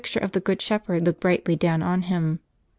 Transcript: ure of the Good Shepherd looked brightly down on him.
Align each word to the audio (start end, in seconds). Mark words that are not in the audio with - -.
ure 0.15 0.23
of 0.23 0.31
the 0.31 0.39
Good 0.39 0.63
Shepherd 0.63 1.05
looked 1.05 1.19
brightly 1.19 1.55
down 1.55 1.83
on 1.83 2.01
him. 2.01 2.39